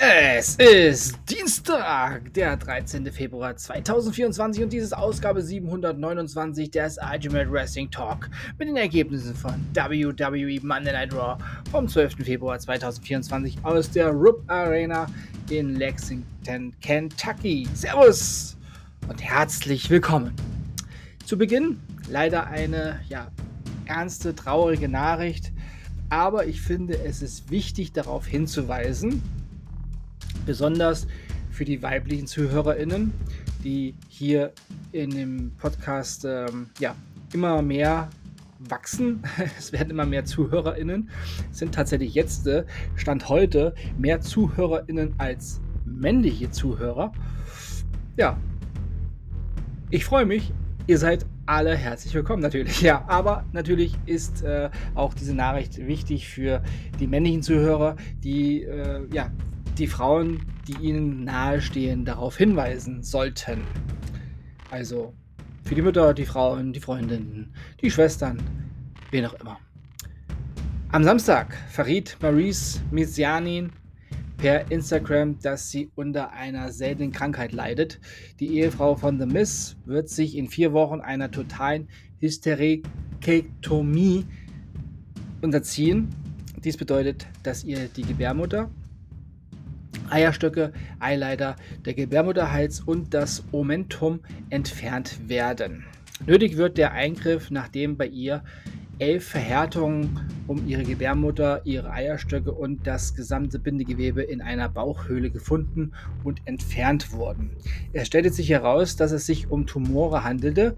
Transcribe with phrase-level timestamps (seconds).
[0.00, 3.10] Es ist Dienstag, der 13.
[3.10, 8.30] Februar 2024 und dieses Ausgabe 729 des Ultimate Wrestling Talk
[8.60, 11.36] mit den Ergebnissen von WWE Monday Night Raw
[11.72, 12.14] vom 12.
[12.24, 15.08] Februar 2024 aus der Rupp Arena
[15.50, 17.66] in Lexington, Kentucky.
[17.74, 18.56] Servus
[19.08, 20.32] und herzlich willkommen.
[21.26, 23.32] Zu Beginn leider eine ja,
[23.86, 25.50] ernste, traurige Nachricht,
[26.08, 29.22] aber ich finde, es ist wichtig darauf hinzuweisen,
[30.48, 31.06] besonders
[31.50, 33.12] für die weiblichen ZuhörerInnen,
[33.62, 34.52] die hier
[34.92, 36.96] in dem Podcast ähm, ja,
[37.34, 38.08] immer mehr
[38.58, 39.22] wachsen.
[39.58, 41.10] Es werden immer mehr ZuhörerInnen.
[41.52, 42.64] Es sind tatsächlich jetzt, äh,
[42.96, 47.12] Stand heute, mehr ZuhörerInnen als männliche Zuhörer.
[48.16, 48.38] Ja,
[49.90, 50.54] ich freue mich.
[50.86, 52.80] Ihr seid alle herzlich willkommen natürlich.
[52.80, 56.62] Ja, aber natürlich ist äh, auch diese Nachricht wichtig für
[56.98, 59.30] die männlichen Zuhörer, die äh, ja
[59.78, 63.62] die Frauen, die ihnen nahestehen, darauf hinweisen sollten.
[64.70, 65.14] Also
[65.64, 68.42] für die Mütter, die Frauen, die Freundinnen, die Schwestern,
[69.10, 69.58] wen auch immer.
[70.90, 73.70] Am Samstag verriet Maurice Mizianin
[74.38, 78.00] per Instagram, dass sie unter einer seltenen Krankheit leidet.
[78.40, 81.88] Die Ehefrau von The Miss wird sich in vier Wochen einer totalen
[82.20, 84.24] Hysterektomie
[85.42, 86.08] unterziehen.
[86.64, 88.70] Dies bedeutet, dass ihr die Gebärmutter
[90.10, 94.20] Eierstöcke, Eileiter, der Gebärmutterhals und das Omentum
[94.50, 95.84] entfernt werden.
[96.26, 98.42] Nötig wird der Eingriff, nachdem bei ihr
[98.98, 105.92] elf Verhärtungen um ihre Gebärmutter, ihre Eierstöcke und das gesamte Bindegewebe in einer Bauchhöhle gefunden
[106.24, 107.50] und entfernt wurden.
[107.92, 110.76] Es stellte sich heraus, dass es sich um Tumore handelte,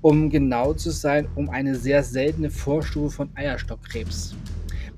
[0.00, 4.34] um genau zu sein, um eine sehr seltene Vorstufe von Eierstockkrebs.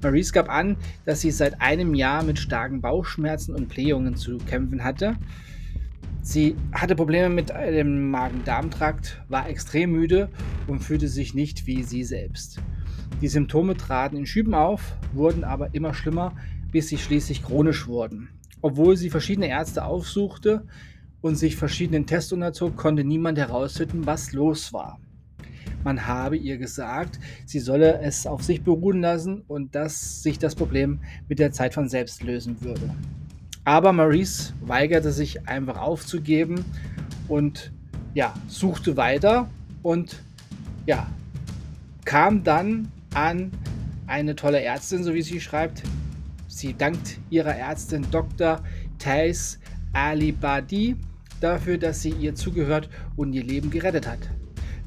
[0.02, 4.82] Maurice gab an, dass sie seit einem Jahr mit starken Bauchschmerzen und Blähungen zu kämpfen
[4.84, 5.16] hatte.
[6.22, 10.28] Sie hatte Probleme mit dem Magen-Darm-Trakt, war extrem müde
[10.68, 12.60] und fühlte sich nicht wie sie selbst.
[13.20, 16.34] Die Symptome traten in Schüben auf, wurden aber immer schlimmer,
[16.70, 18.28] bis sie schließlich chronisch wurden.
[18.60, 20.64] Obwohl sie verschiedene Ärzte aufsuchte
[21.20, 25.00] und sich verschiedenen Tests unterzog, konnte niemand herausfinden, was los war.
[25.84, 30.54] Man habe ihr gesagt, sie solle es auf sich beruhen lassen und dass sich das
[30.54, 32.91] Problem mit der Zeit von selbst lösen würde.
[33.65, 36.65] Aber Maurice weigerte sich einfach aufzugeben
[37.28, 37.72] und
[38.15, 39.48] ja, suchte weiter
[39.82, 40.22] und
[40.87, 41.06] ja,
[42.04, 43.53] kam dann an
[44.06, 45.82] eine tolle Ärztin, so wie sie schreibt.
[46.49, 48.62] Sie dankt ihrer Ärztin Dr.
[48.99, 49.59] Thais
[49.93, 50.97] Alibadi
[51.41, 54.19] dafür, dass sie ihr zugehört und ihr Leben gerettet hat.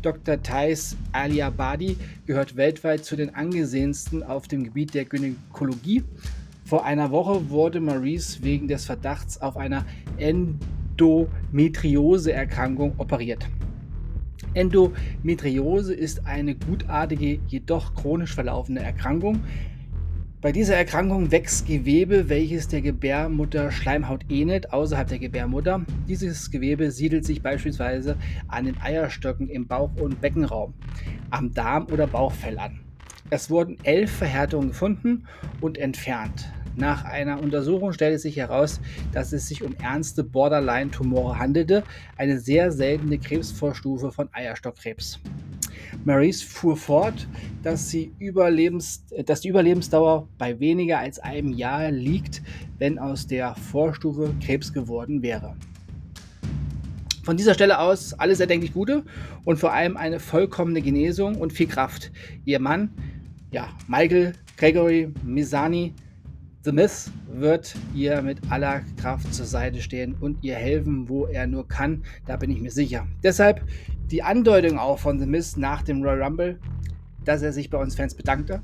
[0.06, 0.42] Dr.
[0.42, 6.04] Thais Aliabadi gehört weltweit zu den angesehensten auf dem Gebiet der Gynäkologie.
[6.64, 9.84] Vor einer Woche wurde Maurice wegen des Verdachts auf einer
[10.18, 13.48] Endometriose-Erkrankung operiert.
[14.54, 19.40] Endometriose ist eine gutartige, jedoch chronisch verlaufende Erkrankung,
[20.46, 25.84] bei dieser Erkrankung wächst Gewebe, welches der Gebärmutter Schleimhaut ähnelt, außerhalb der Gebärmutter.
[26.08, 28.16] Dieses Gewebe siedelt sich beispielsweise
[28.48, 30.76] an den Eierstöcken im Bauch- und Beckenraum,
[31.32, 32.82] am Darm oder Bauchfell an.
[33.32, 35.26] Es wurden elf Verhärtungen gefunden
[35.62, 36.46] und entfernt.
[36.76, 38.80] Nach einer Untersuchung stellte sich heraus,
[39.14, 41.82] dass es sich um ernste Borderline-Tumore handelte,
[42.18, 45.20] eine sehr seltene Krebsvorstufe von Eierstockkrebs.
[46.06, 47.28] Maurice fuhr fort,
[47.64, 52.44] dass, sie Überlebens, dass die Überlebensdauer bei weniger als einem Jahr liegt,
[52.78, 55.56] wenn aus der Vorstufe Krebs geworden wäre.
[57.24, 59.04] Von dieser Stelle aus alles erdenklich Gute
[59.46, 62.12] und vor allem eine vollkommene Genesung und viel Kraft.
[62.46, 62.90] Ihr Mann,
[63.52, 65.96] ja, Michael Gregory Misani,
[66.66, 71.46] The Myth wird ihr mit aller Kraft zur Seite stehen und ihr helfen, wo er
[71.46, 72.04] nur kann.
[72.26, 73.06] Da bin ich mir sicher.
[73.24, 73.62] Deshalb
[74.12, 76.60] die Andeutung auch von The Myth nach dem Royal Rumble,
[77.24, 78.62] dass er sich bei uns Fans bedankte,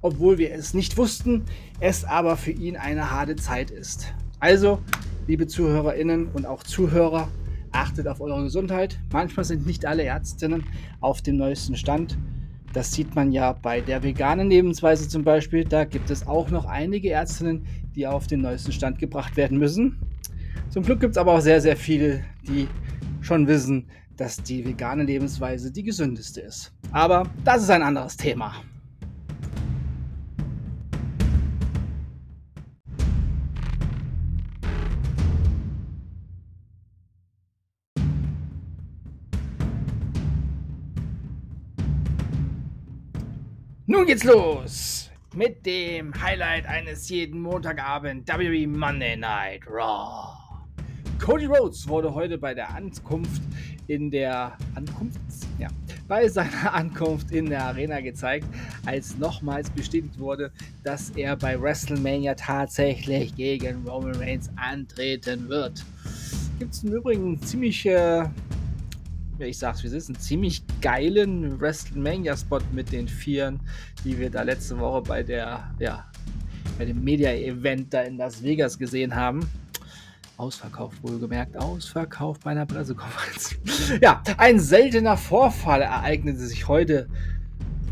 [0.00, 1.44] obwohl wir es nicht wussten,
[1.80, 4.12] es aber für ihn eine harte Zeit ist.
[4.40, 4.80] Also,
[5.28, 7.28] liebe ZuhörerInnen und auch Zuhörer,
[7.70, 8.98] achtet auf eure Gesundheit.
[9.12, 10.64] Manchmal sind nicht alle Ärztinnen
[11.00, 12.18] auf dem neuesten Stand.
[12.72, 15.64] Das sieht man ja bei der veganen Lebensweise zum Beispiel.
[15.64, 19.98] Da gibt es auch noch einige Ärztinnen, die auf den neuesten Stand gebracht werden müssen.
[20.70, 22.66] Zum Glück gibt es aber auch sehr, sehr viele, die
[23.20, 23.86] schon wissen,
[24.16, 26.72] dass die vegane Lebensweise die gesündeste ist.
[26.92, 28.54] Aber das ist ein anderes Thema.
[43.86, 45.02] Nun geht's los.
[45.34, 50.51] mit dem Highlight eines jeden Montagabend WWE Monday Night Raw.
[51.22, 53.42] Cody Rhodes wurde heute bei der Ankunft
[53.86, 55.20] in der Ankunft,
[55.56, 55.68] ja,
[56.08, 58.44] bei seiner Ankunft in der Arena gezeigt,
[58.86, 60.50] als nochmals bestätigt wurde,
[60.82, 65.84] dass er bei WrestleMania tatsächlich gegen Roman Reigns antreten wird.
[66.58, 68.24] Gibt es im Übrigen ziemlich äh,
[69.38, 73.60] ich sag's wie es einen ziemlich geilen WrestleMania-Spot mit den Vieren,
[74.04, 76.04] die wir da letzte Woche bei der, ja,
[76.78, 79.48] bei dem Media-Event da in Las Vegas gesehen haben.
[80.36, 83.56] Ausverkauft, wohlgemerkt, ausverkauft bei einer Pressekonferenz.
[84.00, 87.06] ja, ein seltener Vorfall ereignete sich heute.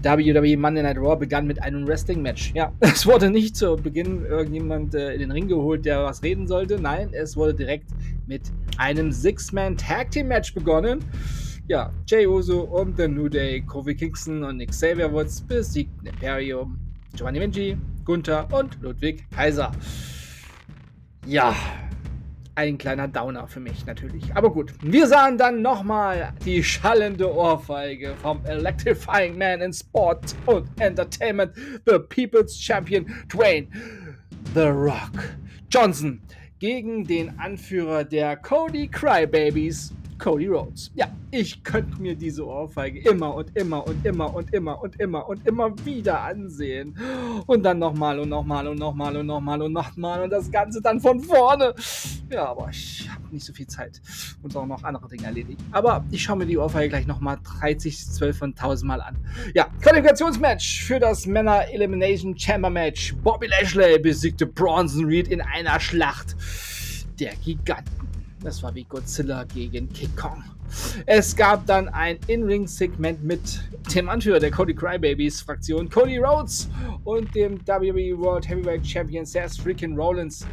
[0.02, 2.52] WWE Monday Night Raw begann mit einem Wrestling-Match.
[2.54, 6.46] Ja, es wurde nicht zu Beginn irgendjemand äh, in den Ring geholt, der was reden
[6.46, 6.81] sollte.
[6.81, 7.88] Nein, es wurde direkt
[8.26, 8.42] mit
[8.78, 11.04] einem Six-Man-Tag-Team-Match begonnen.
[11.69, 16.78] Ja, Jay Uso und The New Day, Kofi Kingston und Xavier Woods besiegten Imperium,
[17.14, 19.70] Giovanni Vinci, Gunther und Ludwig Kaiser.
[21.26, 21.54] Ja,
[22.61, 24.35] ein kleiner Downer für mich natürlich.
[24.35, 30.69] Aber gut, wir sahen dann nochmal die schallende Ohrfeige vom Electrifying Man in Sport und
[30.79, 31.53] Entertainment,
[31.87, 33.69] the People's Champion Dwayne
[34.55, 35.37] The Rock
[35.71, 36.21] Johnson
[36.59, 40.93] gegen den Anführer der Cody Crybabies, Cody Rhodes.
[40.94, 45.28] Ja, ich könnte mir diese Ohrfeige immer und immer und immer und immer und immer
[45.28, 46.96] und immer wieder ansehen.
[47.46, 51.00] Und dann nochmal und nochmal und nochmal und nochmal und nochmal und das Ganze dann
[51.00, 51.75] von vorne.
[52.31, 54.00] Ja, aber ich habe nicht so viel Zeit
[54.43, 55.62] und auch noch andere Dinge erledigen.
[55.72, 59.16] Aber ich schaue mir die Ohrfeige gleich nochmal 30, 12 und 1000 Mal an.
[59.55, 63.14] Ja, Qualifikationsmatch für das Männer Elimination Chamber Match.
[63.23, 66.37] Bobby Lashley besiegte Bronson Reed in einer Schlacht
[67.19, 68.10] der Giganten.
[68.42, 70.42] Das war wie Godzilla gegen King Kong.
[71.04, 73.40] Es gab dann ein In-Ring-Segment mit
[73.94, 76.70] dem Anführer der Cody Crybabies Fraktion, Cody Rhodes,
[77.04, 80.46] und dem WWE World Heavyweight Champion Seth Freakin' Rollins.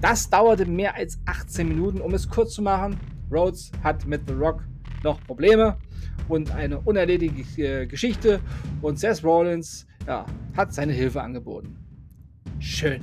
[0.00, 2.98] Das dauerte mehr als 18 Minuten, um es kurz zu machen.
[3.30, 4.62] Rhodes hat mit The Rock
[5.02, 5.76] noch Probleme
[6.28, 8.40] und eine unerledigte Geschichte
[8.80, 10.24] und Seth Rollins ja,
[10.56, 11.76] hat seine Hilfe angeboten.
[12.60, 13.02] Schön.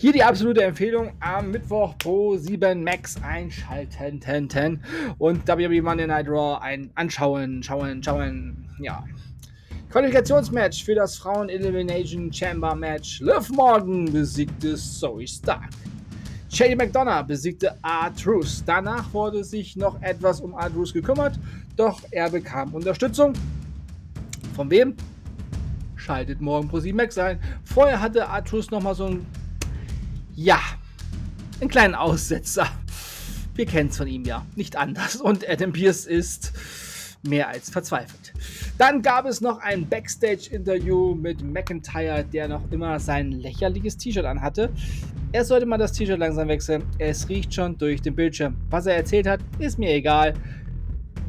[0.00, 4.80] Hier die absolute Empfehlung am Mittwoch Pro 7 Max einschalten
[5.18, 9.04] und WWE Monday Night Raw ein anschauen, schauen, schauen, ja.
[9.90, 13.20] Qualifikationsmatch für das Frauen Elimination Chamber Match.
[13.20, 15.68] Liv Morgan besiegte Zoe Stark.
[16.48, 18.62] Shady McDonough besiegte R-Truth.
[18.64, 21.38] Danach wurde sich noch etwas um R-Truth gekümmert,
[21.76, 23.34] doch er bekam Unterstützung.
[24.56, 24.94] Von wem?
[25.96, 27.38] Schaltet morgen Pro 7 Max ein.
[27.64, 29.26] Vorher hatte R-Truth nochmal so ein
[30.42, 30.58] ja,
[31.60, 32.66] einen kleinen Aussetzer.
[33.54, 35.16] Wir kennen es von ihm ja nicht anders.
[35.16, 36.52] Und Adam Pierce ist
[37.22, 38.32] mehr als verzweifelt.
[38.78, 44.70] Dann gab es noch ein Backstage-Interview mit McIntyre, der noch immer sein lächerliches T-Shirt anhatte.
[45.32, 46.84] Er sollte mal das T-Shirt langsam wechseln.
[46.98, 48.56] Es riecht schon durch den Bildschirm.
[48.70, 50.32] Was er erzählt hat, ist mir egal.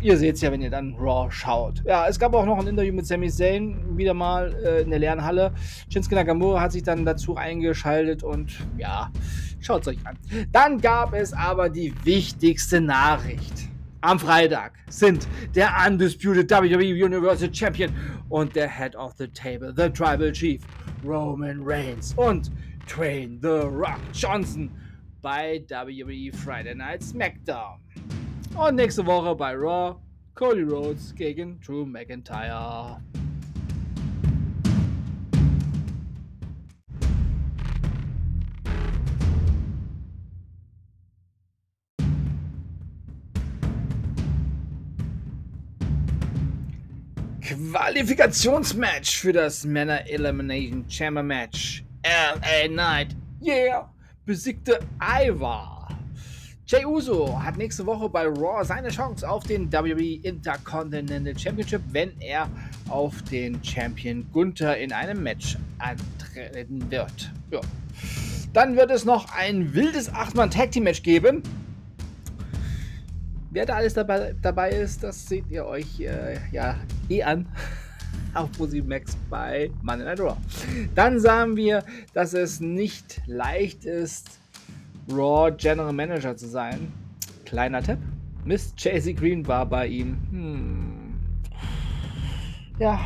[0.02, 1.84] Ihr seht es ja, wenn ihr dann Raw schaut.
[1.86, 4.98] Ja, es gab auch noch ein Interview mit Sami Zayn, wieder mal äh, in der
[4.98, 5.54] leeren Halle.
[5.90, 9.12] Shinsuke Nakamura hat sich dann dazu eingeschaltet und ja,
[9.60, 10.18] schaut es euch an.
[10.52, 13.70] Dann gab es aber die wichtigste Nachricht.
[14.02, 17.94] Am Freitag sind der Undisputed WWE Universal Champion
[18.30, 20.64] und der Head of the Table, the Tribal Chief,
[21.06, 22.50] Roman Reigns und
[22.88, 24.72] Train The Rock Johnson
[25.22, 27.80] bei WWE Friday Night SmackDown.
[28.56, 29.96] Und nächste Woche bei Raw
[30.36, 33.02] Cody Rhodes gegen Drew McIntyre.
[47.42, 51.84] Qualifikationsmatch für das Männer Elimination Chamber Match.
[52.04, 53.92] LA Knight, yeah,
[54.26, 55.81] besiegte Ivar.
[56.68, 62.12] Jay Uso hat nächste Woche bei Raw seine Chance auf den WWE Intercontinental Championship, wenn
[62.22, 62.50] er
[62.88, 67.32] auf den Champion Gunther in einem Match antreten wird.
[67.50, 67.60] Ja.
[68.54, 71.42] Dann wird es noch ein wildes 8-Mann-Tag-Team-Match geben.
[73.50, 76.78] Wer da alles dabei, dabei ist, das seht ihr euch äh, ja
[77.10, 77.48] eh an
[78.34, 80.38] auf Pro7 Max bei Monday Night Raw.
[80.96, 84.41] Dann sahen wir, dass es nicht leicht ist,
[85.10, 86.92] Raw General Manager zu sein.
[87.46, 88.00] Kleiner Tipp.
[88.46, 90.18] Miss Chasey Green war bei ihm.
[90.32, 91.14] Hm.
[92.80, 93.00] Ja.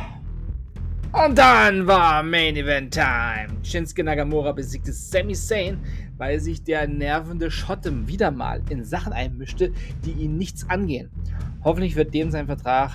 [1.12, 3.48] Und dann war Main Event Time.
[3.62, 5.78] Shinsuke Nagamura besiegte Sami Zayn,
[6.18, 9.72] weil sich der nervende Schottem wieder mal in Sachen einmischte,
[10.04, 11.10] die ihn nichts angehen.
[11.64, 12.90] Hoffentlich wird dem sein Vertrag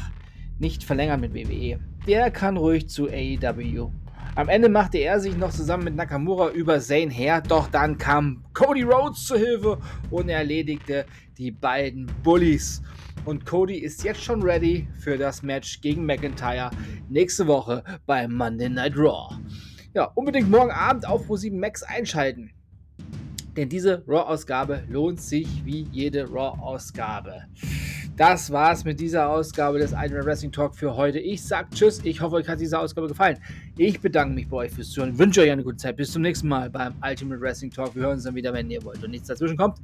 [0.60, 1.80] nicht verlängern mit WWE.
[2.08, 3.92] Der kann ruhig zu AEW.
[4.34, 8.46] Am Ende machte er sich noch zusammen mit Nakamura über Zane her, doch dann kam
[8.54, 9.78] Cody Rhodes zu Hilfe
[10.10, 11.06] und erledigte
[11.38, 12.82] die beiden Bullies.
[13.26, 16.72] Und Cody ist jetzt schon ready für das Match gegen McIntyre
[17.10, 19.36] nächste Woche bei Monday Night Raw.
[19.94, 22.52] Ja, unbedingt morgen Abend auf Pro7 Max einschalten.
[23.58, 27.48] Denn diese Raw-Ausgabe lohnt sich wie jede Raw-Ausgabe.
[28.22, 31.18] Das war's mit dieser Ausgabe des Ultimate Wrestling Talk für heute.
[31.18, 32.02] Ich sag Tschüss.
[32.04, 33.40] Ich hoffe, euch hat diese Ausgabe gefallen.
[33.80, 35.18] Ich bedanke mich bei euch fürs Zuhören.
[35.18, 35.98] Wünsche euch eine gute Zeit.
[35.98, 37.96] Bis zum nächsten Mal beim Ultimate Wrestling Talk.
[37.96, 39.80] Wir hören uns dann wieder, wenn ihr wollt und nichts dazwischen kommt.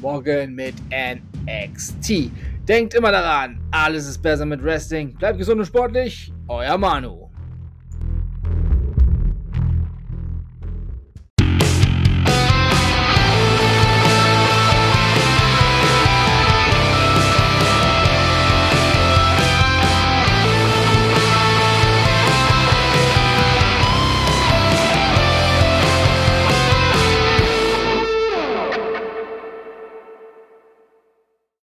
[0.00, 2.30] Morgen mit NXT.
[2.68, 5.12] Denkt immer daran, alles ist besser mit Wrestling.
[5.12, 6.32] Bleibt gesund und sportlich.
[6.46, 7.23] Euer Manu.